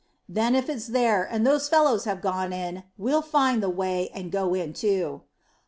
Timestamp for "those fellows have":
1.45-2.23